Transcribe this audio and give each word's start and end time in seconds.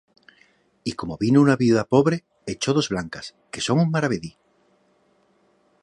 Y 0.83 0.93
como 0.93 1.15
vino 1.19 1.41
una 1.43 1.55
viuda 1.55 1.83
pobre, 1.85 2.25
echó 2.47 2.73
dos 2.73 2.89
blancas, 2.89 3.35
que 3.51 3.61
son 3.61 3.77
un 3.77 3.91
maravedí. 3.91 4.35